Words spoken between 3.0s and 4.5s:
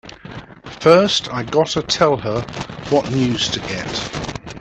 news to get!